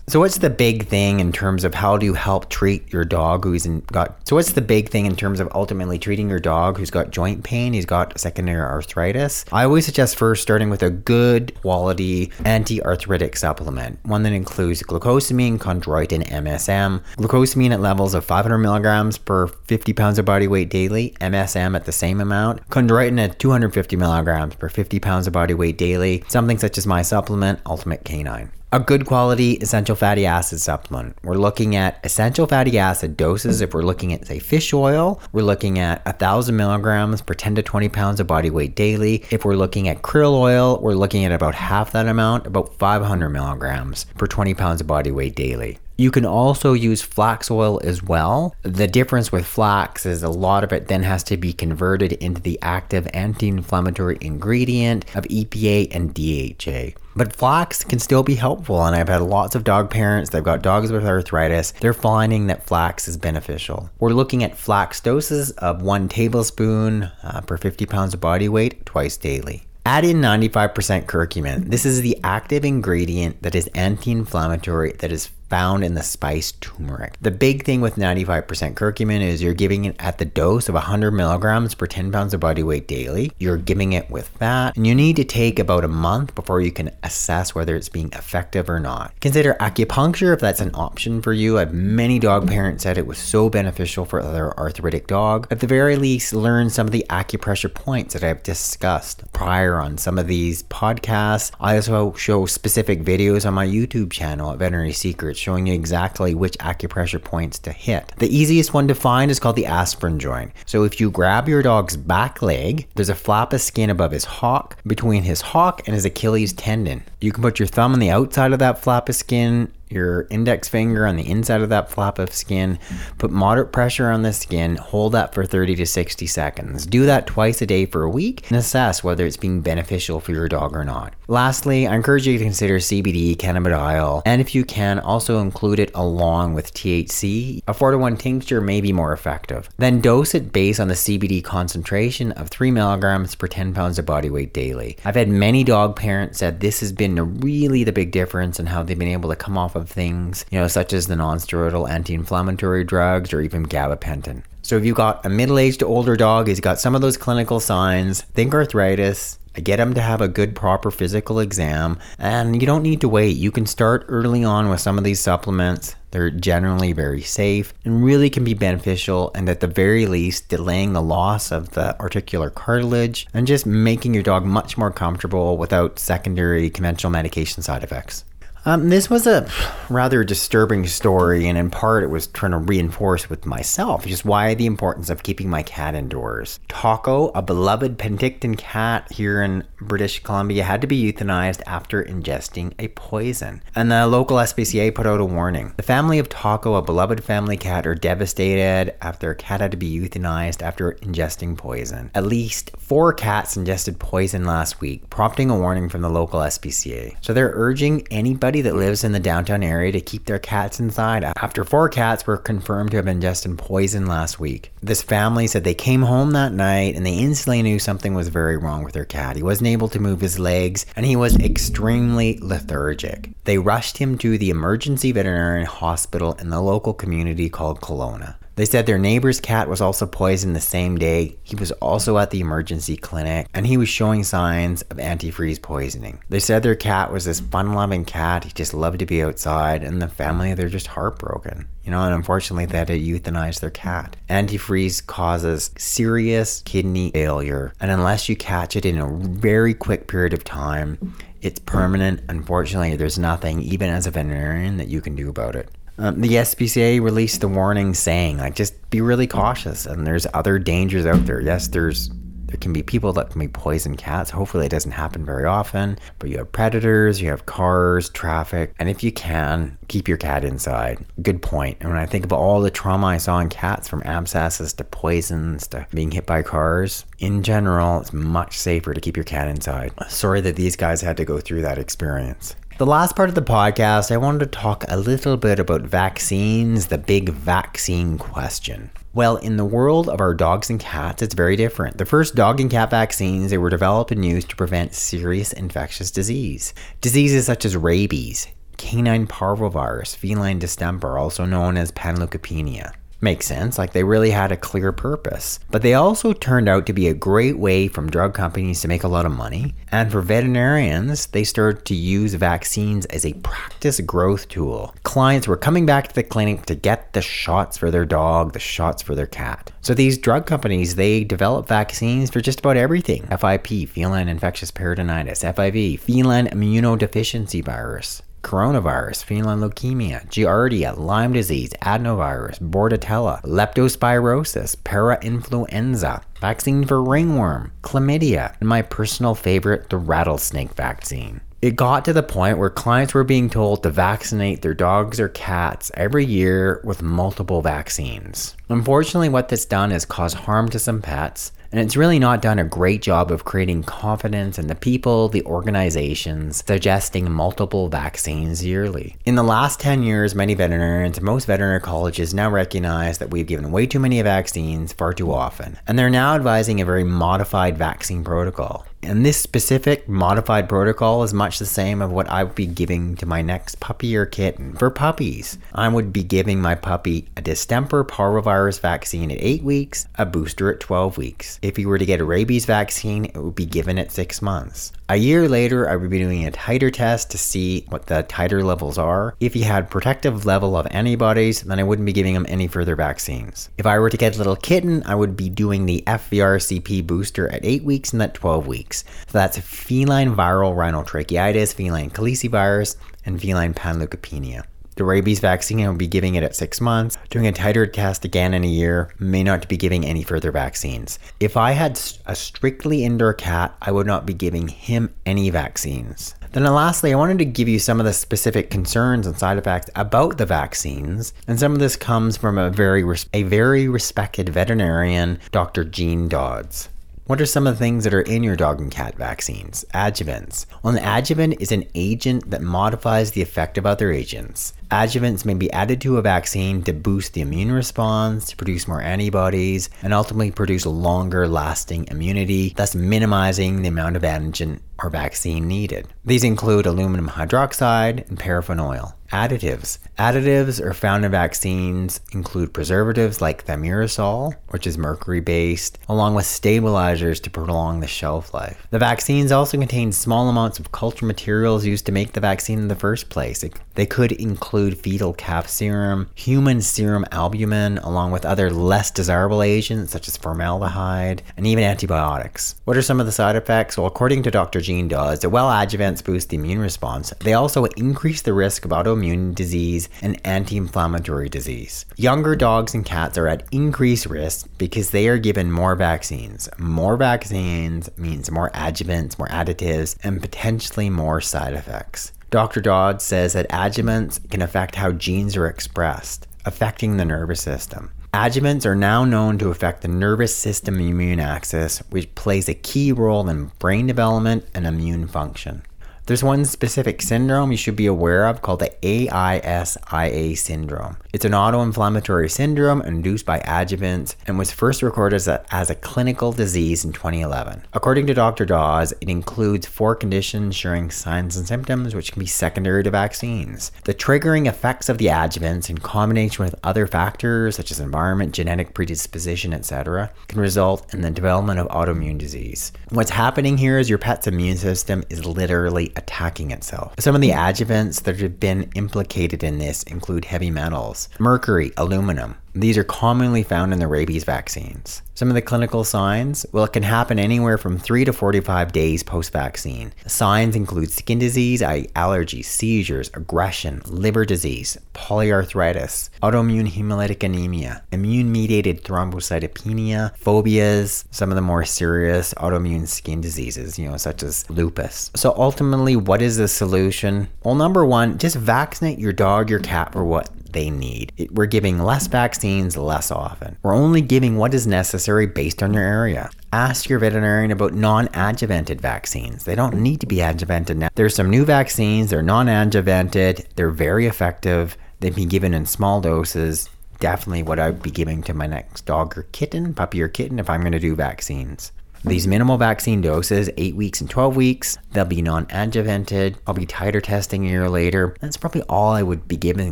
So, 0.07 0.19
what's 0.19 0.38
the 0.38 0.50
big 0.50 0.88
thing 0.88 1.19
in 1.19 1.31
terms 1.31 1.63
of 1.63 1.74
how 1.74 1.98
do 1.98 2.06
you 2.06 2.13
help 2.13 2.50
treat 2.50 2.92
your 2.92 3.06
dog 3.06 3.44
who's 3.44 3.66
in, 3.66 3.81
got? 3.92 4.28
So, 4.28 4.36
what's 4.36 4.54
the 4.54 4.62
big 4.62 4.90
thing 4.90 5.06
in 5.06 5.16
terms 5.16 5.40
of 5.40 5.50
ultimately 5.54 6.00
treating 6.00 6.30
your 6.30 6.40
dog 6.40 6.78
who's 6.78 6.92
got 6.92 7.12
joint 7.12 7.44
pain? 7.44 7.74
He's 7.74 7.86
got 7.86 8.19
secondary 8.19 8.62
arthritis. 8.62 9.45
I 9.51 9.66
always 9.66 9.86
suggest 9.86 10.18
first 10.18 10.42
starting 10.42 10.69
with 10.69 10.84
a 10.84 10.90
good 10.90 11.54
quality 11.62 12.31
anti-arthritic 12.45 13.36
supplement, 13.38 14.00
one 14.04 14.24
that 14.24 14.34
includes 14.34 14.81
glucosamine, 14.84 15.57
chondroitin, 15.57 16.28
MSM. 16.28 17.01
Glucosamine 17.18 17.74
at 17.74 17.80
levels 17.80 18.13
of 18.13 18.25
500 18.25 18.57
milligrams 18.57 19.18
per 19.18 19.48
50 19.48 19.94
pounds 19.94 20.19
of 20.19 20.25
body 20.25 20.48
weight 20.48 20.69
daily. 20.69 21.16
MSM 21.22 21.75
at 21.75 21.86
the 21.86 21.92
same 21.92 22.19
amount. 22.22 22.68
Chondroitin 22.69 23.19
at 23.19 23.39
250 23.39 23.96
milligrams 23.96 24.56
per 24.56 24.69
50 24.69 25.00
pounds 25.00 25.28
of 25.28 25.34
body 25.34 25.54
weight 25.54 25.78
daily. 25.78 26.24
Something 26.28 26.57
such 26.57 26.78
as 26.78 26.88
my 26.88 27.01
supplement, 27.01 27.60
Ultimate 27.66 28.04
Canine 28.04 28.51
a 28.74 28.80
good 28.80 29.06
quality 29.06 29.52
essential 29.58 29.96
fatty 29.96 30.25
acid 30.25 30.60
supplement. 30.60 31.16
We're 31.24 31.36
looking 31.36 31.75
at 31.75 32.00
essential 32.04 32.48
fatty 32.48 32.80
acid 32.80 33.16
doses. 33.16 33.62
If 33.62 33.72
we're 33.72 33.84
looking 33.84 34.14
at, 34.14 34.25
say, 34.25 34.40
fish 34.40 34.74
oil, 34.74 35.22
we're 35.31 35.44
looking 35.44 35.78
at 35.78 36.04
1,000 36.08 36.56
milligrams 36.56 37.22
per 37.22 37.36
10 37.36 37.54
to 37.56 37.62
20 37.62 37.90
pounds 37.90 38.20
of 38.20 38.25
body 38.25 38.50
weight 38.50 38.75
daily. 38.75 39.24
If 39.30 39.46
we're 39.46 39.56
looking 39.56 39.88
at 39.88 40.02
krill 40.02 40.34
oil, 40.34 40.80
we're 40.81 40.96
looking 40.96 41.24
at 41.24 41.31
about 41.31 41.54
half 41.54 41.92
that 41.92 42.08
amount, 42.08 42.48
about 42.48 42.74
500 42.80 43.30
milligrams 43.30 44.06
per 44.18 44.25
20 44.25 44.56
pounds 44.56 44.81
of 44.81 44.88
body 44.88 45.12
weight 45.12 45.36
daily. 45.36 45.78
You 46.03 46.11
can 46.11 46.25
also 46.25 46.73
use 46.73 47.01
flax 47.01 47.50
oil 47.50 47.79
as 47.81 48.03
well. 48.03 48.57
The 48.63 48.89
difference 48.89 49.31
with 49.31 49.45
flax 49.45 50.05
is 50.05 50.21
a 50.21 50.27
lot 50.27 50.65
of 50.65 50.73
it 50.73 50.89
then 50.89 51.03
has 51.03 51.23
to 51.23 51.38
be 51.38 51.53
converted 51.53 52.11
into 52.11 52.41
the 52.41 52.59
active 52.61 53.07
anti 53.13 53.47
inflammatory 53.47 54.17
ingredient 54.19 55.05
of 55.15 55.23
EPA 55.23 55.95
and 55.95 56.13
DHA. 56.13 57.00
But 57.15 57.33
flax 57.33 57.85
can 57.85 58.00
still 58.00 58.21
be 58.21 58.35
helpful, 58.35 58.83
and 58.83 58.94
I've 58.94 59.07
had 59.07 59.21
lots 59.21 59.55
of 59.55 59.63
dog 59.63 59.89
parents, 59.89 60.31
that've 60.31 60.44
got 60.44 60.61
dogs 60.61 60.91
with 60.91 61.05
arthritis, 61.05 61.71
they're 61.79 61.94
finding 61.94 62.47
that 62.47 62.67
flax 62.67 63.07
is 63.07 63.15
beneficial. 63.15 63.89
We're 64.01 64.09
looking 64.09 64.44
at 64.44 64.57
flax 64.57 65.00
doses 65.00 65.51
of 65.51 65.81
one 65.81 66.09
tablespoon 66.09 67.03
uh, 67.23 67.39
per 67.47 67.55
50 67.55 67.85
pounds 67.85 68.13
of 68.13 68.19
body 68.19 68.50
weight 68.50 68.85
twice 68.85 69.15
daily. 69.15 69.67
Add 69.85 70.05
in 70.05 70.21
95% 70.21 71.05
curcumin. 71.05 71.69
This 71.69 71.85
is 71.85 72.01
the 72.01 72.17
active 72.23 72.63
ingredient 72.63 73.41
that 73.41 73.53
is 73.53 73.67
anti 73.67 74.11
inflammatory, 74.11 74.94
that 75.00 75.11
is 75.11 75.29
found 75.53 75.83
in 75.83 75.94
the 75.94 76.01
spice 76.01 76.51
turmeric. 76.53 77.13
The 77.21 77.29
big 77.29 77.63
thing 77.63 77.79
with 77.79 77.95
95% 77.95 78.73
curcumin 78.73 79.21
is 79.21 79.39
you're 79.39 79.53
giving 79.53 79.85
it 79.85 79.95
at 80.00 80.17
the 80.17 80.25
dose 80.25 80.67
of 80.67 80.73
100 80.73 81.11
milligrams 81.11 81.75
per 81.75 81.85
10 81.85 82.11
pounds 82.11 82.33
of 82.33 82.39
body 82.39 82.63
weight 82.63 82.88
daily. 82.88 83.31
You're 83.38 83.57
giving 83.57 83.94
it 83.94 84.09
with 84.09 84.33
that, 84.39 84.75
and 84.75 84.88
you 84.88 84.95
need 84.95 85.15
to 85.17 85.23
take 85.23 85.59
about 85.59 85.85
a 85.85 85.88
month 85.88 86.33
before 86.33 86.59
you 86.59 86.71
can 86.71 86.89
assess 87.03 87.53
whether 87.53 87.75
it's 87.75 87.88
being 87.88 88.11
effective 88.13 88.67
or 88.67 88.79
not. 88.79 89.13
Consider 89.21 89.53
acupuncture 89.59 90.33
if 90.33 90.39
that's 90.39 90.59
an 90.59 90.71
option 90.73 91.21
for 91.21 91.33
you. 91.33 91.59
I've 91.59 91.71
many 91.71 92.17
dog 92.17 92.47
parents 92.47 92.81
said 92.81 92.97
it 92.97 93.05
was 93.05 93.19
so 93.19 93.47
beneficial 93.47 94.05
for 94.05 94.23
their 94.23 94.59
arthritic 94.59 95.05
dog. 95.05 95.45
At 95.51 95.59
the 95.59 95.67
very 95.67 95.97
least, 95.97 96.33
learn 96.33 96.71
some 96.71 96.88
of 96.88 96.91
the 96.91 97.05
acupressure 97.11 97.71
points 97.71 98.15
that 98.15 98.23
I've 98.23 98.41
discussed 98.41 99.31
prior 99.33 99.79
on 99.79 100.00
some 100.00 100.17
of 100.17 100.25
these 100.25 100.63
podcasts. 100.63 101.51
I 101.59 101.75
also 101.75 102.13
show 102.13 102.47
specific 102.47 103.03
videos 103.03 103.45
on 103.45 103.53
my 103.53 103.67
YouTube 103.67 104.11
channel 104.11 104.50
at 104.50 104.57
Veterinary 104.57 104.94
Secrets 104.94 105.43
showing 105.44 105.68
you 105.68 105.74
exactly 105.74 106.34
which 106.34 106.57
acupressure 106.60 107.24
points 107.24 107.60
to 107.60 107.72
hit. 107.72 108.13
The 108.18 108.36
easiest 108.36 108.74
one 108.74 108.88
to 108.88 108.95
find 108.95 109.30
is 109.30 109.40
called 109.40 109.57
the 109.57 109.66
aspirin 109.66 110.18
joint. 110.18 110.54
So 110.66 110.84
if 110.84 111.00
you 111.00 111.12
grab 111.12 111.50
your 111.50 111.62
dog's 111.62 111.98
back 111.98 112.42
leg, 112.42 112.88
there's 112.95 113.10
a 113.10 113.16
flap 113.16 113.54
of 113.54 113.62
skin 113.62 113.90
above 113.90 114.12
his 114.12 114.25
hock, 114.25 114.78
between 114.88 115.24
his 115.24 115.42
hock 115.42 115.81
and 115.86 115.94
his 115.94 116.06
Achilles 116.06 116.54
tendon. 116.54 117.04
You 117.19 117.31
can 117.31 117.44
put 117.44 117.60
your 117.60 117.68
thumb 117.68 117.94
on 117.94 118.00
the 118.00 118.10
outside 118.10 118.54
of 118.54 118.60
that 118.60 118.80
flap 118.80 119.10
of 119.10 119.16
skin 119.16 119.72
your 119.94 120.28
index 120.30 120.68
finger 120.68 121.07
on 121.07 121.16
the 121.16 121.30
inside 121.30 121.62
of 121.62 121.69
that 121.69 121.90
flap 121.90 122.19
of 122.19 122.34
skin, 122.34 122.80
put 123.18 123.31
moderate 123.31 123.72
pressure 123.72 124.10
on 124.10 124.24
the 124.24 124.34
skin, 124.34 124.75
hold 124.75 125.13
that 125.13 125.34
for 125.34 125.45
30 125.45 125.75
to 125.75 125.86
60 125.86 126.28
seconds. 126.28 126.86
Do 126.86 127.06
that 127.06 127.28
twice 127.28 127.62
a 127.62 127.66
day 127.66 127.86
for 127.86 128.04
a 128.04 128.10
week 128.10 128.50
and 128.50 128.57
assess 128.57 129.04
whether 129.04 129.25
it's 129.25 129.38
being 129.38 129.62
beneficial 129.62 130.19
for 130.19 130.31
your 130.31 130.50
dog 130.50 130.75
or 130.75 130.84
not. 130.84 131.13
Lastly, 131.28 131.88
I 131.88 131.95
encourage 131.95 132.28
you 132.28 132.38
to 132.38 132.44
consider 132.44 132.78
CBD, 132.78 133.36
cannabidiol, 133.36 134.24
and 134.25 134.42
if 134.42 134.54
you 134.54 134.66
can, 134.66 135.00
also 135.00 135.40
include 135.40 135.80
it 135.80 135.92
along 135.96 136.54
with 136.54 136.74
THC. 136.74 137.62
A 137.68 137.74
4 137.74 137.92
to 137.92 137.98
1 137.98 138.18
tincture 138.18 138.62
may 138.62 138.81
be 138.81 138.92
more 138.92 139.13
effective. 139.13 139.69
Then 139.78 140.01
dose 140.01 140.36
it 140.36 140.51
based 140.51 140.80
on 140.80 140.88
the 140.88 140.94
CBD 140.94 141.44
concentration 141.44 142.31
of 142.34 142.50
3 142.50 142.72
milligrams 142.72 143.36
per 143.36 143.48
10 143.48 143.74
pounds 143.74 144.00
of 144.00 144.06
body 144.06 144.30
weight 144.30 144.54
daily. 144.54 144.98
I've 145.06 145.16
had 145.16 145.30
many 145.30 145.63
dog 145.63 145.96
parents 145.96 146.39
said 146.39 146.60
this 146.60 146.80
has 146.80 146.92
been 146.92 147.39
really 147.39 147.84
the 147.84 147.92
big 147.92 148.12
difference 148.12 148.60
in 148.60 148.68
how 148.68 148.84
they've 148.84 148.98
been 148.98 149.07
able 149.07 149.30
to 149.30 149.36
come 149.36 149.57
off 149.57 149.75
of 149.75 149.82
of 149.83 149.89
things, 149.89 150.45
you 150.50 150.59
know, 150.59 150.68
such 150.68 150.94
as 150.94 151.06
the 151.06 151.15
nonsteroidal 151.15 151.88
anti-inflammatory 151.88 152.83
drugs 152.83 153.31
or 153.33 153.41
even 153.41 153.68
gabapentin. 153.68 154.41
So 154.63 154.77
if 154.77 154.85
you've 154.85 154.95
got 154.95 155.24
a 155.25 155.30
middle-aged 155.30 155.80
to 155.80 155.85
older 155.85 156.15
dog, 156.15 156.47
he's 156.47 156.62
got 156.62 156.80
some 156.80 156.95
of 156.95 157.01
those 157.01 157.18
clinical 157.18 157.59
signs, 157.59 158.21
think 158.21 158.53
arthritis, 158.53 159.38
get 159.62 159.80
him 159.80 159.94
to 159.94 160.01
have 160.01 160.21
a 160.21 160.27
good 160.27 160.56
proper 160.56 160.89
physical 160.89 161.39
exam 161.39 162.00
and 162.18 162.59
you 162.59 162.65
don't 162.65 162.81
need 162.81 163.01
to 163.01 163.09
wait. 163.09 163.38
You 163.38 163.51
can 163.51 163.65
start 163.65 164.06
early 164.07 164.44
on 164.44 164.69
with 164.69 164.80
some 164.80 164.97
of 164.97 165.03
these 165.03 165.19
supplements. 165.19 165.95
They're 166.12 166.31
generally 166.31 166.94
very 166.94 167.21
safe 167.21 167.74
and 167.86 168.03
really 168.03 168.29
can 168.29 168.44
be 168.44 168.53
beneficial 168.53 169.31
and 169.36 169.50
at 169.50 169.59
the 169.59 169.68
very 169.68 170.06
least 170.06 170.50
delaying 170.50 170.94
the 170.94 171.01
loss 171.01 171.51
of 171.51 171.71
the 171.71 172.00
articular 172.00 172.50
cartilage 172.50 173.27
and 173.33 173.45
just 173.45 173.65
making 173.65 174.13
your 174.13 174.24
dog 174.24 174.45
much 174.45 174.77
more 174.77 174.91
comfortable 174.91 175.57
without 175.57 176.00
secondary 176.00 176.69
conventional 176.69 177.12
medication 177.12 177.62
side 177.62 177.83
effects 177.83 178.24
um, 178.65 178.89
this 178.89 179.10
was 179.10 179.27
a 179.27 179.48
rather 179.89 180.24
disturbing 180.24 180.88
story, 180.88 181.48
and 181.48 181.58
in 181.58 181.70
part 181.70 182.03
it 182.03 182.08
was 182.08 182.27
trying 182.27 182.51
to 182.51 182.58
reinforce 182.58 183.29
with 183.29 183.46
myself 183.46 184.05
just 184.05 184.25
why 184.25 184.53
the 184.53 184.65
importance 184.65 185.10
of 185.10 185.24
keeping 185.24 185.50
my 185.50 185.63
cat 185.63 185.96
indoors. 185.96 186.60
Taco, 186.67 187.29
a 187.29 187.41
beloved 187.41 187.98
Penticton 187.98 188.58
cat 188.58 189.12
here 189.12 189.41
in 189.41 189.63
British 189.82 190.24
Columbia, 190.24 190.63
had 190.63 190.82
to 190.82 190.88
be 190.88 191.12
euthanized 191.12 191.62
after 191.65 192.03
ingesting 192.03 192.74
a 192.79 192.88
poison, 192.89 193.62
and 193.75 193.91
the 193.91 194.08
local 194.08 194.38
SPCA 194.38 194.96
put 194.96 195.05
out 195.05 195.20
a 195.20 195.25
warning. 195.25 195.74
The 195.75 195.84
family 195.84 196.20
of 196.20 196.29
Taco, 196.29 196.75
a 196.75 196.82
beloved 196.82 197.24
family 197.24 197.58
cat, 197.58 197.86
are 197.86 197.96
devastated 197.96 198.96
after 199.03 199.32
a 199.32 199.36
cat 199.36 199.62
had 199.62 199.72
to 199.72 199.77
be 199.77 200.00
euthanized 200.00 200.62
after 200.62 200.93
ingesting 201.01 201.58
poison. 201.58 202.12
At 202.15 202.25
least 202.25 202.72
four 202.77 203.13
cats 203.13 203.58
ingested 203.58 204.00
poison 204.00 204.46
last 204.46 204.79
week, 204.79 205.10
prompting 205.10 205.50
a 205.50 205.58
warning 205.58 205.89
from 205.89 206.01
the 206.01 206.10
local 206.10 206.39
SPCA. 206.39 207.15
So 207.22 207.34
they're 207.34 207.51
urging 207.53 208.08
anybody 208.10 208.52
that 208.62 208.75
lives 208.75 209.03
in 209.03 209.12
the 209.12 209.19
downtown 209.19 209.63
area 209.63 209.91
to 209.91 210.01
keep 210.01 210.25
their 210.25 210.39
cats 210.39 210.79
inside 210.79 211.24
after 211.24 211.63
four 211.63 211.89
cats 211.89 212.27
were 212.27 212.38
confirmed 212.38 212.91
to 212.91 212.98
have 212.98 213.07
ingested 213.07 213.57
poison 213.57 214.05
last 214.05 214.39
week. 214.39 214.72
This 214.81 215.01
family 215.01 215.48
said 215.48 215.63
they 215.63 215.74
came 215.74 216.03
home 216.03 216.31
that 216.31 216.53
night 216.53 216.95
and 216.95 217.05
they 217.05 217.17
instantly 217.17 217.62
knew 217.62 217.79
something 217.79 218.13
was 218.13 218.27
very 218.29 218.57
wrong 218.57 218.83
with 218.83 218.93
their 218.93 219.05
cat. 219.05 219.36
He 219.36 219.43
wasn't 219.43 219.67
able 219.67 219.89
to 219.89 220.00
move 220.00 220.22
his 220.22 220.39
legs 220.39 220.86
and 220.95 221.05
he 221.05 221.15
was 221.15 221.36
extremely 221.38 222.39
lethargic. 222.41 223.31
They 223.43 223.57
rushed 223.57 223.98
him 223.98 224.17
to 224.19 224.38
the 224.38 224.50
emergency 224.50 225.12
veterinary 225.12 225.65
hospital 225.65 226.33
in 226.33 226.50
the 226.50 226.62
local 226.62 226.93
community 226.93 227.50
called 227.50 227.81
Kelowna. 227.81 228.36
They 228.55 228.65
said 228.65 228.86
their 228.86 229.00
neighbor's 229.00 229.39
cat 229.39 229.67
was 229.67 229.81
also 229.81 230.05
poisoned 230.05 230.55
the 230.55 230.62
same 230.62 230.98
day. 230.98 231.38
He 231.41 231.55
was 231.55 231.72
also 231.74 232.19
at 232.19 232.29
the 232.29 232.39
emergency 232.39 232.95
clinic 232.95 233.48
and 233.53 233.65
he 233.65 233.77
was 233.77 233.89
showing 233.89 234.24
signs 234.24 234.83
of 234.83 234.98
antifreeze 234.98 235.62
poisoning. 235.62 236.19
They 236.29 236.39
said 236.39 236.62
their 236.62 236.75
cat 236.75 237.12
was 237.12 237.25
this 237.25 237.39
fun 237.39 237.74
loving 237.74 238.05
cat. 238.05 238.43
He 238.43 238.51
just 238.51 238.75
loved 238.75 239.00
to 239.00 239.07
be 239.07 239.24
outside 239.24 239.83
and 239.83 240.01
the 240.01 240.07
family, 240.07 240.53
they're 240.53 240.69
just 240.69 240.88
heartbroken. 240.88 241.67
You 241.83 241.91
know, 241.91 242.03
and 242.03 242.13
unfortunately, 242.13 242.65
they 242.65 242.77
had 242.77 242.88
to 242.88 243.00
euthanize 243.00 243.60
their 243.60 243.69
cat. 243.69 244.15
Antifreeze 244.29 245.05
causes 245.05 245.72
serious 245.77 246.62
kidney 246.62 247.12
failure, 247.12 247.74
and 247.81 247.91
unless 247.91 248.29
you 248.29 248.38
catch 248.38 248.77
it 248.77 248.86
in 248.86 248.98
a 248.98 249.10
very 249.10 249.74
quick 249.74 250.07
period 250.07 250.33
of 250.33 250.45
time, 250.45 251.13
it's 251.41 251.60
permanent. 251.60 252.22
Unfortunately, 252.29 252.95
there's 252.95 253.19
nothing, 253.19 253.60
even 253.60 253.89
as 253.89 254.07
a 254.07 254.12
veterinarian, 254.12 254.77
that 254.77 254.88
you 254.88 255.01
can 255.01 255.13
do 255.13 255.27
about 255.27 255.57
it. 255.57 255.69
Um, 255.97 256.21
the 256.21 256.29
SPCA 256.29 257.01
released 257.01 257.43
a 257.43 257.47
warning 257.47 257.93
saying, 257.93 258.38
like, 258.38 258.55
just 258.55 258.89
be 258.89 259.01
really 259.01 259.27
cautious. 259.27 259.85
And 259.85 260.07
there's 260.07 260.25
other 260.33 260.59
dangers 260.59 261.05
out 261.05 261.25
there. 261.25 261.41
Yes, 261.41 261.67
there's 261.67 262.09
there 262.53 262.59
can 262.59 262.71
be 262.71 262.83
people 262.83 263.13
that 263.13 263.31
can 263.31 263.39
be 263.39 263.47
poison 263.47 263.97
cats. 263.97 264.29
Hopefully, 264.29 264.67
it 264.67 264.69
doesn't 264.69 264.91
happen 264.91 265.25
very 265.25 265.43
often. 265.43 265.97
But 266.19 266.29
you 266.29 266.38
have 266.38 266.51
predators, 266.51 267.19
you 267.19 267.29
have 267.29 267.47
cars, 267.47 268.09
traffic, 268.12 268.75
and 268.77 268.88
if 268.89 269.03
you 269.03 269.12
can, 269.12 269.75
keep 269.88 270.07
your 270.07 270.17
cat 270.17 270.45
inside. 270.45 271.03
Good 271.23 271.41
point. 271.41 271.77
And 271.79 271.89
when 271.89 271.97
I 271.97 272.05
think 272.05 272.25
of 272.25 272.31
all 272.31 272.62
the 272.62 272.69
trauma 272.69 273.07
I 273.07 273.17
saw 273.17 273.39
in 273.39 273.50
cats, 273.50 273.88
from 273.88 274.03
abscesses 274.03 274.71
to 274.73 274.83
poisons 274.83 275.65
to 275.69 275.88
being 275.95 276.12
hit 276.12 276.27
by 276.27 276.43
cars, 276.43 277.05
in 277.17 277.41
general, 277.41 278.01
it's 278.01 278.13
much 278.13 278.55
safer 278.55 278.93
to 278.93 279.01
keep 279.01 279.17
your 279.17 279.23
cat 279.23 279.47
inside. 279.47 279.91
Sorry 280.07 280.39
that 280.41 280.55
these 280.55 280.75
guys 280.75 281.01
had 281.01 281.17
to 281.17 281.25
go 281.25 281.39
through 281.39 281.63
that 281.63 281.79
experience. 281.79 282.55
The 282.80 282.88
last 282.88 283.15
part 283.15 283.30
of 283.30 283.36
the 283.36 283.44
podcast, 283.44 284.12
I 284.12 284.18
wanted 284.18 284.39
to 284.39 284.46
talk 284.48 284.84
a 284.88 284.98
little 284.98 285.38
bit 285.38 285.60
about 285.60 285.84
vaccines, 285.84 286.88
the 286.88 286.98
big 286.98 287.30
vaccine 287.30 288.18
question. 288.18 288.89
Well, 289.13 289.38
in 289.38 289.58
the 289.58 289.65
world 289.65 290.10
of 290.10 290.20
our 290.20 290.34
dogs 290.34 290.72
and 290.72 290.80
cats, 290.80 291.22
it's 291.22 291.36
very 291.36 291.56
different. 291.56 292.00
The 292.00 292.06
first 292.06 292.34
dog 292.34 292.60
and 292.60 292.72
cat 292.72 292.89
vaccines, 292.89 293.51
they 293.51 293.60
were 293.60 293.70
developed 293.70 294.12
and 294.12 294.25
used 294.25 294.50
to 294.50 294.56
prevent 294.56 294.96
serious 294.96 295.53
infectious 295.53 296.10
disease. 296.10 296.74
Diseases 297.00 297.46
such 297.46 297.63
as 297.63 297.77
rabies, 297.77 298.48
canine 298.77 299.27
parvovirus, 299.27 300.15
feline 300.15 300.58
distemper, 300.58 301.20
also 301.20 301.46
known 301.46 301.77
as 301.77 301.92
panleukopenia. 301.92 302.92
Makes 303.24 303.46
sense, 303.46 303.77
like 303.77 303.94
they 303.94 304.03
really 304.03 304.32
had 304.32 304.51
a 304.51 304.58
clear 304.58 304.92
purpose. 304.92 305.58
But 305.72 305.82
they 305.82 305.94
also 305.94 306.34
turned 306.34 306.68
out 306.68 306.86
to 306.88 306.92
be 306.92 307.08
a 307.08 307.13
great 307.13 307.58
way 307.58 307.88
from 307.88 308.10
drug 308.10 308.34
companies 308.34 308.82
to 308.82 308.89
make 308.89 309.03
a 309.03 309.08
lot 309.08 309.25
of 309.25 309.32
money. 309.32 309.75
And 309.94 310.12
for 310.12 310.20
veterinarians, 310.20 311.27
they 311.27 311.46
started 311.46 311.86
to 311.86 311.96
use 311.96 312.34
vaccines 312.34 313.06
as 313.06 313.25
a 313.25 313.32
practice 313.36 314.01
growth 314.01 314.50
tool. 314.50 314.94
Clients 315.03 315.48
were 315.48 315.56
coming 315.56 315.86
back 315.86 316.10
to 316.10 316.15
the 316.15 316.22
clinic 316.22 316.65
to 316.65 316.75
get 316.75 317.13
the 317.13 317.22
shots 317.22 317.77
for 317.77 317.89
their 317.89 318.03
dog, 318.03 318.51
the 318.51 318.60
shots 318.60 319.01
for 319.01 319.15
their 319.15 319.25
cat. 319.25 319.72
So 319.80 319.94
these 319.94 320.18
drug 320.18 320.46
companies, 320.46 320.96
they 320.96 321.24
develop 321.24 321.65
vaccines 321.65 322.30
for 322.30 322.42
just 322.42 322.60
about 322.60 322.75
everything. 322.75 323.25
FIP, 323.27 323.88
feline 323.88 324.27
infectious 324.27 324.70
peritonitis, 324.70 325.50
FIV, 325.56 325.98
feline 325.98 326.48
immunodeficiency 326.48 327.63
virus 327.63 328.22
coronavirus, 328.43 329.23
feline 329.23 329.59
leukemia, 329.59 330.27
giardia, 330.27 330.95
Lyme 330.97 331.33
disease, 331.33 331.71
adenovirus, 331.81 332.59
bordetella, 332.59 333.41
leptospirosis, 333.41 334.75
parainfluenza, 334.75 336.21
vaccine 336.39 336.85
for 336.85 337.01
ringworm, 337.01 337.71
chlamydia, 337.81 338.55
and 338.59 338.69
my 338.69 338.81
personal 338.81 339.33
favorite, 339.33 339.89
the 339.89 339.97
rattlesnake 339.97 340.73
vaccine. 340.75 341.41
It 341.63 341.77
got 341.77 342.03
to 342.03 342.12
the 342.12 342.21
point 342.21 342.57
where 342.57 342.69
clients 342.69 343.13
were 343.13 343.23
being 343.23 343.50
told 343.50 343.83
to 343.83 343.89
vaccinate 343.89 344.62
their 344.62 344.73
dogs 344.73 345.17
or 345.17 345.29
cats 345.29 345.91
every 345.93 346.25
year 346.25 346.81
with 346.83 347.01
multiple 347.01 347.62
vaccines. 347.62 348.57
Unfortunately, 348.67 349.29
what 349.29 349.47
this 349.47 349.63
done 349.63 349.93
is 349.93 350.03
cause 350.03 350.33
harm 350.33 350.67
to 350.71 350.77
some 350.77 351.01
pets, 351.01 351.53
and 351.74 351.82
it's 351.82 351.98
really 351.98 352.20
not 352.20 352.44
done 352.44 352.60
a 352.60 352.63
great 352.63 353.01
job 353.01 353.32
of 353.32 353.46
creating 353.46 353.82
confidence 353.82 354.60
in 354.60 354.68
the 354.68 354.75
people, 354.75 355.27
the 355.27 355.44
organizations, 355.44 356.63
suggesting 356.68 357.32
multiple 357.32 357.89
vaccines 357.89 358.63
yearly. 358.63 359.18
In 359.25 359.34
the 359.34 359.44
last 359.44 359.80
10 359.80 360.03
years, 360.03 360.36
many 360.36 360.53
veterinarians, 360.53 361.20
most 361.20 361.46
veterinary 361.46 361.82
colleges 361.82 362.32
now 362.32 362.51
recognize 362.51 363.18
that 363.18 363.32
we've 363.32 363.48
given 363.48 363.72
way 363.72 363.88
too 363.88 364.00
many 364.00 364.22
vaccines 364.22 364.94
far 364.94 365.15
too 365.15 365.34
often, 365.34 365.80
and 365.88 365.98
they're 365.98 366.12
now 366.12 366.36
advising 366.36 366.80
a 366.80 366.86
very 366.86 367.03
modified 367.03 367.75
vaccine 367.75 368.24
protocol. 368.24 368.86
And 369.05 369.25
this 369.25 369.38
specific 369.38 370.07
modified 370.07 370.69
protocol 370.69 371.24
is 371.24 371.33
much 371.33 371.60
the 371.60 371.65
same 371.65 372.01
of 372.01 372.12
what 372.12 372.29
I 372.29 372.43
would 372.43 372.55
be 372.55 372.65
giving 372.65 373.15
to 373.17 373.25
my 373.25 373.41
next 373.41 373.79
puppy 373.79 374.15
or 374.15 374.25
kitten. 374.25 374.74
For 374.77 374.89
puppies, 374.89 375.57
I 375.75 375.89
would 375.89 376.13
be 376.13 376.24
giving 376.24 376.62
my 376.62 376.75
puppy 376.75 377.27
a 377.36 377.41
distemper 377.41 378.05
parvovirus 378.05 378.79
vaccine 378.79 379.29
at 379.29 379.41
8 379.41 379.62
weeks, 379.63 380.07
a 380.15 380.25
booster 380.25 380.72
at 380.72 380.79
12 380.79 381.17
weeks. 381.17 381.60
If 381.62 381.75
he 381.75 381.86
were 381.86 381.98
to 381.98 382.05
get 382.05 382.22
a 382.22 382.25
rabies 382.25 382.65
vaccine, 382.65 383.25
it 383.25 383.36
would 383.36 383.55
be 383.55 383.65
given 383.65 384.00
at 384.00 384.12
6 384.12 384.41
months. 384.41 384.93
A 385.13 385.15
year 385.15 385.48
later, 385.48 385.88
I 385.88 385.96
would 385.96 386.10
be 386.10 386.17
doing 386.17 386.48
a 386.48 386.51
titer 386.51 386.91
test 386.91 387.29
to 387.29 387.38
see 387.38 387.86
what 387.89 388.08
the 388.08 388.24
titer 388.24 388.63
levels 388.63 388.98
are. 388.98 389.36
If 389.39 389.53
he 389.53 389.62
had 389.62 389.91
protective 389.91 390.48
level 390.48 390.75
of 390.75 390.88
antibodies, 390.89 391.62
then 391.62 391.79
I 391.79 391.84
wouldn't 391.84 392.08
be 392.08 392.13
giving 392.13 392.34
him 392.34 392.48
any 392.50 392.65
further 392.67 392.96
vaccines. 392.96 393.70
If 393.77 393.86
I 393.86 394.00
were 394.00 394.10
to 394.10 394.17
get 394.17 394.34
a 394.34 394.39
little 394.39 394.55
kitten, 394.55 395.03
I 395.05 395.13
would 395.13 395.38
be 395.38 395.50
doing 395.50 395.86
the 395.86 396.03
FVRCP 396.08 397.05
booster 397.05 397.48
at 397.50 397.63
8 397.63 397.84
weeks 397.84 398.12
and 398.12 398.24
at 398.24 398.34
12 398.34 398.65
weeks. 398.65 399.03
So 399.27 399.38
that's 399.38 399.60
feline 399.60 400.36
viral 400.36 400.75
rhinotracheitis, 400.75 401.75
feline 401.75 402.10
calicivirus, 402.10 402.96
and 403.24 403.39
feline 403.39 403.75
panleukopenia. 403.75 404.63
The 404.95 405.03
rabies 405.03 405.39
vaccine, 405.39 405.81
I 405.81 405.89
will 405.89 405.95
be 405.95 406.07
giving 406.07 406.35
it 406.35 406.43
at 406.43 406.55
six 406.55 406.79
months. 406.79 407.17
Doing 407.29 407.47
a 407.47 407.51
titer 407.51 407.91
test 407.91 408.25
again 408.25 408.53
in 408.53 408.63
a 408.63 408.67
year, 408.67 409.13
may 409.19 409.43
not 409.43 409.67
be 409.67 409.77
giving 409.77 410.05
any 410.05 410.23
further 410.23 410.51
vaccines. 410.51 411.19
If 411.39 411.57
I 411.57 411.71
had 411.71 412.00
a 412.25 412.35
strictly 412.35 413.03
indoor 413.03 413.33
cat, 413.33 413.75
I 413.81 413.91
would 413.91 414.07
not 414.07 414.25
be 414.25 414.33
giving 414.33 414.67
him 414.67 415.13
any 415.25 415.50
vaccines. 415.50 416.35
Then, 416.51 416.65
lastly, 416.65 417.12
I 417.12 417.17
wanted 417.17 417.39
to 417.39 417.45
give 417.45 417.67
you 417.67 417.79
some 417.79 418.00
of 418.00 418.05
the 418.05 418.13
specific 418.13 418.69
concerns 418.69 419.25
and 419.25 419.35
side 419.35 419.57
effects 419.57 419.89
about 419.95 420.38
the 420.38 420.45
vaccines, 420.45 421.33
and 421.47 421.59
some 421.59 421.73
of 421.73 421.79
this 421.79 421.95
comes 421.95 422.38
from 422.38 422.59
a 422.59 422.69
very 422.69 423.03
res- 423.03 423.27
a 423.33 423.41
very 423.41 423.88
respected 423.88 424.50
veterinarian, 424.50 425.39
Dr. 425.51 425.83
Jean 425.83 426.27
Dodds. 426.27 426.89
What 427.25 427.39
are 427.39 427.46
some 427.46 427.68
of 427.68 427.75
the 427.75 427.80
things 427.80 428.03
that 428.03 428.13
are 428.13 428.22
in 428.22 428.44
your 428.44 428.58
dog 428.58 428.82
and 428.82 428.92
cat 428.92 429.15
vaccines? 429.15 429.86
Adjuvants. 429.94 430.65
Well, 430.84 430.98
an 430.98 431.01
adjuvant 431.01 431.62
is 431.62 431.72
an 431.72 431.86
agent 431.96 432.50
that 432.50 432.62
modifies 432.62 433.32
the 433.32 433.42
effect 433.42 433.77
of 433.77 433.86
other 433.86 434.12
agents. 434.12 434.74
Adjuvants 434.92 435.46
may 435.46 435.53
be 435.53 435.72
added 435.72 436.01
to 436.01 436.18
a 436.18 436.22
vaccine 436.22 436.84
to 436.84 436.92
boost 436.92 437.32
the 437.32 437.39
immune 437.39 437.72
response, 437.72 438.50
to 438.50 438.58
produce 438.58 438.89
more 438.89 439.01
antibodies, 439.01 439.89
and 440.01 440.13
ultimately 440.13 440.51
produce 440.51 440.86
longer 440.86 441.48
lasting 441.48 442.10
immunity, 442.12 442.74
thus 442.75 442.94
minimizing 442.94 443.84
the 443.84 443.88
amount 443.88 444.18
of 444.18 444.24
antigen 444.24 444.82
or 445.01 445.10
vaccine 445.10 445.65
needed. 445.65 446.10
These 446.25 446.44
include 446.44 446.86
aluminum 446.86 447.30
hydroxide 447.30 448.27
and 448.27 448.38
paraffin 448.38 448.82
oil. 448.82 449.15
Additives. 449.34 449.98
Additives 450.20 450.80
are 450.80 450.94
found 450.94 451.25
in 451.25 451.32
vaccines 451.32 452.20
include 452.34 452.72
preservatives 452.72 453.42
like 453.42 453.66
thimerosal, 453.66 454.54
which 454.70 454.86
is 454.86 454.96
mercury 454.96 455.40
based, 455.40 455.98
along 456.08 456.36
with 456.36 456.46
stabilizers 456.46 457.40
to 457.40 457.50
prolong 457.50 458.00
the 458.00 458.06
shelf 458.06 458.54
life. 458.54 458.86
The 458.92 459.00
vaccines 459.00 459.52
also 459.52 459.80
contain 459.80 460.12
small 460.12 460.50
amounts 460.50 460.78
of 460.78 460.92
culture 460.92 461.25
materials 461.25 461.84
used 461.84 462.06
to 462.06 462.12
make 462.12 462.34
the 462.34 462.42
vaccine 462.42 462.78
in 462.78 462.90
the 462.90 462.96
first 462.96 463.30
place. 463.30 463.66
They 463.96 464.06
could 464.06 464.34
include 464.34 465.00
fetal 465.00 465.34
calf 465.34 465.68
serum, 465.68 466.30
human 466.36 466.82
serum 466.82 467.25
albumin, 467.32 467.98
along 467.98 468.34
with 468.34 468.46
other 468.46 468.70
less 468.70 469.10
desirable 469.10 469.63
agents 469.63 470.12
such 470.12 470.28
as 470.28 470.38
formaldehyde, 470.38 471.42
and 471.58 471.66
even 471.66 471.84
antibiotics. 471.84 472.75
What 472.86 472.98
are 472.98 473.02
some 473.02 473.20
of 473.20 473.25
the 473.25 473.32
side 473.32 473.56
effects? 473.56 473.98
Well, 473.98 474.06
according 474.06 474.44
to 474.44 474.52
Dr. 474.52 474.80
Jean 474.80 475.08
Dodds, 475.08 475.42
the 475.42 475.50
well 475.50 475.70
adjuvants 475.70 476.24
boost 476.24 476.50
the 476.50 476.58
immune 476.58 476.80
response. 476.80 477.34
They 477.40 477.54
also 477.54 477.86
increase 477.86 478.44
the 478.44 478.54
risk 478.54 478.86
of 478.86 478.92
autoimmune 478.92 479.23
autoimmune 479.24 479.56
disease, 479.56 480.10
and 480.22 480.39
anti 480.46 480.77
inflammatory 480.77 481.50
disease. 481.50 482.06
Younger 482.15 482.56
dogs 482.56 482.94
and 482.94 483.06
cats 483.06 483.38
are 483.38 483.48
at 483.48 483.65
increased 483.72 484.25
risk 484.25 484.68
because 484.77 485.12
they 485.12 485.27
are 485.27 485.38
given 485.38 485.72
more 485.72 485.96
vaccines. 485.96 486.70
More 486.77 487.18
vaccines 487.18 488.10
means 488.18 488.51
more 488.51 488.70
adjuvants, 488.72 489.38
more 489.38 489.48
additives, 489.48 490.18
and 490.24 490.42
potentially 490.42 491.10
more 491.10 491.42
side 491.42 491.74
effects. 491.74 492.32
Dr. 492.50 492.82
Dodd 492.82 493.22
says 493.22 493.53
that 493.53 493.70
adjuvants 493.70 494.39
can 494.51 494.62
affect 494.62 494.96
how 494.96 495.12
genes 495.12 495.58
are 495.58 495.65
expressed, 495.65 496.48
affecting 496.65 497.18
the 497.18 497.25
nervous 497.25 497.62
system. 497.62 498.12
Adjuvants 498.34 498.86
are 498.86 498.96
now 498.96 499.25
known 499.25 499.60
to 499.60 499.70
affect 499.70 500.01
the 500.01 500.08
nervous 500.08 500.56
system 500.56 501.00
immune 501.00 501.39
axis, 501.39 502.00
which 502.10 502.34
plays 502.34 502.68
a 502.68 502.74
key 502.74 503.12
role 503.12 503.48
in 503.48 503.72
brain 503.77 504.08
development 504.08 504.65
and 504.74 504.88
immune 504.88 505.27
function. 505.27 505.84
There's 506.25 506.42
one 506.42 506.63
specific 506.63 507.22
syndrome 507.22 507.72
you 507.72 507.77
should 507.77 507.98
be 507.98 508.06
aware 508.06 508.48
of 508.48 508.62
called 508.62 508.80
the 508.80 508.94
ASIA 509.01 510.58
syndrome. 510.58 511.18
It's 511.34 511.44
an 511.44 511.53
auto-inflammatory 511.53 512.48
syndrome 512.48 513.01
induced 513.01 513.46
by 513.46 513.60
adjuvants 513.60 514.36
and 514.48 514.58
was 514.58 514.72
first 514.72 515.03
recorded 515.03 515.36
as 515.36 515.50
a, 515.50 515.65
as 515.70 515.89
a 515.89 515.96
clinical 515.96 516.53
disease 516.53 517.03
in 517.03 517.12
2011. 517.12 517.84
According 517.92 518.27
to 518.27 518.34
Dr. 518.34 518.65
Dawes, 518.65 519.12
it 519.20 519.27
includes 519.27 519.86
four 519.86 520.15
conditions 520.15 520.77
showing 520.77 521.12
signs 521.12 521.58
and 521.58 521.68
symptoms 521.68 522.15
which 522.15 522.32
can 522.32 522.39
be 522.39 522.46
secondary 522.46 523.03
to 523.03 523.12
vaccines. 523.12 523.92
The 524.06 524.13
triggering 524.13 524.65
effects 524.65 525.10
of 525.10 525.18
the 525.18 525.25
adjuvants 525.25 525.89
in 525.89 525.98
combination 525.98 526.63
with 526.63 526.80
other 526.86 527.06
factors 527.06 527.75
such 527.75 527.92
as 527.92 528.00
environment, 528.00 528.53
genetic 528.53 528.94
predisposition, 528.94 529.74
etc., 529.74 530.32
can 530.48 530.62
result 530.62 531.13
in 531.13 531.20
the 531.20 531.32
development 531.32 531.82
of 531.82 531.89
autoimmune 531.89 532.38
disease. 532.38 532.94
What's 533.10 533.32
happening 533.32 533.77
here 533.77 534.00
is 534.00 534.10
your 534.10 534.20
pet's 534.20 534.48
immune 534.48 534.77
system 534.77 535.25
is 535.30 535.46
literally 535.46 536.12
attacking 536.15 536.72
itself. 536.72 537.13
Some 537.20 537.36
of 537.36 537.41
the 537.41 537.51
adjuvants 537.51 538.24
that 538.24 538.39
have 538.39 538.60
been 538.60 538.89
implicated 538.96 539.63
in 539.63 539.79
this 539.79 540.03
include 540.03 540.46
heavy 540.46 540.72
metals, 540.72 541.29
mercury, 541.39 541.91
aluminum, 541.98 542.55
these 542.75 542.98
are 542.98 543.03
commonly 543.03 543.63
found 543.63 543.94
in 543.94 544.00
the 544.00 544.08
rabies 544.08 544.44
vaccines. 544.44 545.22
Some 545.36 545.48
of 545.50 545.56
the 545.56 545.62
clinical 545.62 546.03
signs, 546.03 546.65
well, 546.72 546.84
it 546.84 546.94
can 546.94 547.03
happen 547.03 547.39
anywhere 547.39 547.77
from 547.77 547.98
3 547.98 548.25
to 548.25 548.34
45 548.34 548.92
days 548.92 549.24
post 549.24 549.51
vaccine. 549.51 550.13
Signs 550.27 550.75
include 550.75 551.12
skin 551.12 551.39
disease, 551.39 551.82
allergies, 551.82 552.65
seizures, 552.65 553.32
aggression, 553.34 554.01
liver 554.06 554.46
disease, 554.46 554.98
polyarthritis, 555.13 556.30
autoimmune 556.42 556.88
hemolytic 556.88 557.44
anemia, 557.44 558.03
immune 558.12 558.51
mediated 558.51 559.03
thrombocytopenia, 559.03 560.36
phobias, 560.38 561.25
some 561.32 561.50
of 561.51 561.56
the 561.56 561.62
more 561.62 561.84
serious 561.86 562.53
autoimmune 562.56 563.08
skin 563.08 563.42
diseases, 563.42 563.98
you 563.98 564.08
know, 564.08 564.18
such 564.18 564.44
as 564.44 564.70
lupus. 564.70 565.32
So 565.36 565.53
ultimately, 565.58 566.15
what 566.15 566.42
is 566.42 566.58
the 566.58 566.68
solution? 566.68 567.50
Well, 567.63 567.75
number 567.75 568.06
one, 568.06 568.38
just 568.38 568.56
vaccinate 568.56 569.20
your 569.20 569.34
dog, 569.34 569.70
your 569.70 569.80
cat 569.80 570.13
for 570.13 570.24
what 570.24 570.50
they 570.74 570.89
need. 570.89 571.50
We're 571.51 571.65
giving 571.65 572.00
less 572.00 572.27
vaccines 572.27 572.98
less 572.98 573.32
often. 573.32 573.77
We're 573.82 573.96
only 573.96 574.22
giving 574.22 574.58
what 574.58 574.74
is 574.74 574.86
necessary 574.86 575.48
based 575.48 575.82
on 575.82 575.94
your 575.94 576.03
area. 576.03 576.50
Ask 576.72 577.08
your 577.08 577.20
veterinarian 577.20 577.72
about 577.72 577.94
non 577.94 578.27
adjuvanted 578.30 579.00
vaccines. 579.00 579.63
They 579.63 579.75
don't 579.75 579.96
need 579.96 580.20
to 580.22 580.27
be 580.27 580.38
adjuvanted 580.38 580.98
now. 580.98 581.10
There's 581.15 581.36
some 581.36 581.50
new 581.50 581.65
vaccines, 581.65 582.30
they're 582.30 582.42
non 582.42 582.68
adjuvanted, 582.68 583.65
they're 583.75 583.89
very 583.89 584.25
effective, 584.27 584.98
they've 585.20 585.36
been 585.36 585.50
given 585.50 585.74
in 585.74 585.86
small 585.86 586.20
doses. 586.20 586.89
Definitely 587.20 587.63
what 587.63 587.80
I'd 587.80 588.01
be 588.01 588.12
giving 588.12 588.44
to 588.44 588.53
my 588.53 588.68
next 588.68 589.06
dog 589.06 589.38
or 589.38 589.44
kitten, 589.53 589.94
puppy 589.94 590.22
or 590.22 590.27
kitten, 590.27 590.60
if 590.60 590.70
I'm 590.70 590.82
going 590.82 590.92
to 590.92 591.00
do 591.00 591.15
vaccines. 591.15 591.92
These 592.25 592.48
minimal 592.48 592.77
vaccine 592.77 593.20
doses, 593.20 593.70
8 593.75 593.96
weeks 593.96 594.22
and 594.22 594.30
12 594.30 594.56
weeks, 594.56 594.98
they'll 595.12 595.25
be 595.25 595.42
non 595.42 595.65
adjuvanted. 595.65 596.56
I'll 596.65 596.74
be 596.74 596.86
titer 596.86 597.22
testing 597.22 597.65
a 597.65 597.70
year 597.70 597.89
later. 597.89 598.36
That's 598.39 598.56
probably 598.56 598.82
all 598.84 599.12
I 599.12 599.24
would 599.24 599.46
be 599.48 599.58
giving 599.58 599.92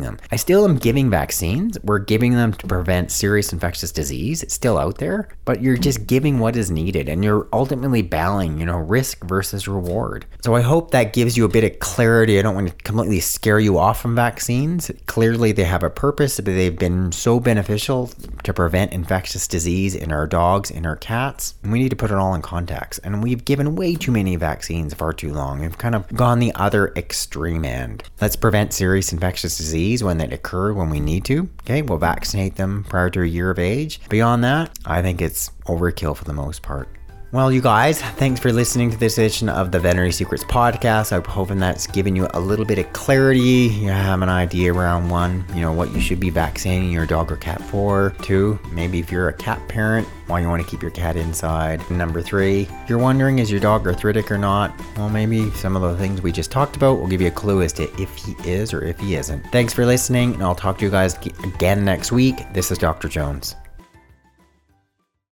them. 0.00 0.18
I 0.30 0.36
still 0.36 0.64
am 0.64 0.78
giving 0.78 1.10
vaccines. 1.10 1.78
We're 1.82 1.98
giving 1.98 2.32
them 2.32 2.54
to 2.54 2.66
prevent 2.66 3.10
serious 3.10 3.52
infectious 3.52 3.92
disease. 3.92 4.42
It's 4.42 4.54
still 4.54 4.78
out 4.78 4.96
there, 4.96 5.28
but 5.44 5.60
you're 5.60 5.76
just 5.76 6.06
giving 6.06 6.38
what 6.38 6.56
is 6.56 6.70
needed 6.70 7.08
and 7.08 7.22
you're 7.22 7.48
ultimately 7.52 8.00
balancing, 8.00 8.58
you 8.58 8.64
know, 8.64 8.78
risk 8.78 9.22
versus 9.24 9.68
reward. 9.68 10.24
So 10.42 10.54
I 10.54 10.62
hope 10.62 10.90
that 10.92 11.12
gives 11.12 11.36
you 11.36 11.44
a 11.44 11.48
bit 11.48 11.64
of 11.64 11.80
clarity. 11.80 12.38
I 12.38 12.42
don't 12.42 12.54
want 12.54 12.68
to 12.68 12.74
completely 12.82 13.20
scare 13.20 13.60
you 13.60 13.76
off 13.76 14.00
from 14.00 14.14
vaccines. 14.14 14.90
Clearly, 15.04 15.52
they 15.52 15.64
have 15.64 15.82
a 15.82 15.90
purpose, 15.90 16.36
but 16.36 16.46
they've 16.46 16.78
been 16.78 17.12
so 17.12 17.40
beneficial 17.40 18.10
to 18.44 18.54
prevent 18.54 18.92
infectious 18.92 19.46
disease 19.46 19.94
in 19.94 20.12
our 20.12 20.26
dogs, 20.26 20.70
in 20.70 20.86
our 20.86 20.96
cats. 20.96 21.54
We 21.62 21.78
need 21.78 21.90
to 21.90 21.96
put 21.96 22.10
it 22.10 22.21
all 22.22 22.34
in 22.34 22.42
contacts. 22.42 22.98
And 22.98 23.22
we've 23.22 23.44
given 23.44 23.76
way 23.76 23.94
too 23.94 24.12
many 24.12 24.36
vaccines 24.36 24.94
far 24.94 25.12
too 25.12 25.32
long. 25.32 25.60
We've 25.60 25.76
kind 25.76 25.94
of 25.94 26.08
gone 26.14 26.38
the 26.38 26.54
other 26.54 26.92
extreme 26.96 27.64
end. 27.64 28.04
Let's 28.20 28.36
prevent 28.36 28.72
serious 28.72 29.12
infectious 29.12 29.58
disease 29.58 30.02
when 30.02 30.18
they 30.18 30.28
occur 30.28 30.72
when 30.72 30.88
we 30.88 31.00
need 31.00 31.24
to. 31.26 31.48
Okay, 31.62 31.82
we'll 31.82 31.98
vaccinate 31.98 32.56
them 32.56 32.84
prior 32.88 33.10
to 33.10 33.22
a 33.22 33.26
year 33.26 33.50
of 33.50 33.58
age. 33.58 34.00
Beyond 34.08 34.44
that, 34.44 34.78
I 34.86 35.02
think 35.02 35.20
it's 35.20 35.50
overkill 35.66 36.16
for 36.16 36.24
the 36.24 36.32
most 36.32 36.62
part. 36.62 36.88
Well, 37.32 37.50
you 37.50 37.62
guys, 37.62 37.98
thanks 37.98 38.40
for 38.40 38.52
listening 38.52 38.90
to 38.90 38.98
this 38.98 39.16
edition 39.16 39.48
of 39.48 39.72
the 39.72 39.80
Veterinary 39.80 40.12
Secrets 40.12 40.44
podcast. 40.44 41.14
I'm 41.14 41.24
hoping 41.24 41.58
that's 41.58 41.86
given 41.86 42.14
you 42.14 42.28
a 42.34 42.38
little 42.38 42.66
bit 42.66 42.78
of 42.78 42.92
clarity. 42.92 43.40
You 43.72 43.88
have 43.88 44.20
an 44.20 44.28
idea 44.28 44.74
around 44.74 45.08
one, 45.08 45.42
you 45.54 45.62
know, 45.62 45.72
what 45.72 45.90
you 45.94 46.00
should 46.02 46.20
be 46.20 46.28
vaccinating 46.28 46.92
your 46.92 47.06
dog 47.06 47.32
or 47.32 47.36
cat 47.36 47.62
for. 47.62 48.14
Two, 48.20 48.58
maybe 48.72 48.98
if 48.98 49.10
you're 49.10 49.30
a 49.30 49.32
cat 49.32 49.66
parent, 49.66 50.06
why 50.26 50.40
you 50.40 50.48
want 50.48 50.62
to 50.62 50.68
keep 50.68 50.82
your 50.82 50.90
cat 50.90 51.16
inside. 51.16 51.90
Number 51.90 52.20
three, 52.20 52.68
you're 52.86 52.98
wondering 52.98 53.38
is 53.38 53.50
your 53.50 53.60
dog 53.60 53.86
arthritic 53.86 54.30
or 54.30 54.36
not? 54.36 54.78
Well, 54.98 55.08
maybe 55.08 55.50
some 55.52 55.74
of 55.74 55.80
the 55.80 55.96
things 55.96 56.20
we 56.20 56.32
just 56.32 56.50
talked 56.50 56.76
about 56.76 57.00
will 57.00 57.08
give 57.08 57.22
you 57.22 57.28
a 57.28 57.30
clue 57.30 57.62
as 57.62 57.72
to 57.74 57.84
if 57.98 58.14
he 58.14 58.36
is 58.44 58.74
or 58.74 58.84
if 58.84 58.98
he 59.00 59.14
isn't. 59.14 59.42
Thanks 59.46 59.72
for 59.72 59.86
listening, 59.86 60.34
and 60.34 60.42
I'll 60.42 60.54
talk 60.54 60.76
to 60.80 60.84
you 60.84 60.90
guys 60.90 61.16
again 61.44 61.82
next 61.82 62.12
week. 62.12 62.52
This 62.52 62.70
is 62.70 62.76
Dr. 62.76 63.08
Jones. 63.08 63.56